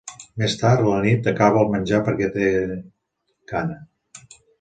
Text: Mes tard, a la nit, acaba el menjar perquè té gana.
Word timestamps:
Mes 0.41 0.53
tard, 0.59 0.79
a 0.85 0.93
la 0.93 1.01
nit, 1.07 1.27
acaba 1.31 1.61
el 1.63 1.69
menjar 1.73 1.99
perquè 2.07 2.29
té 2.37 2.47
gana. 3.53 3.77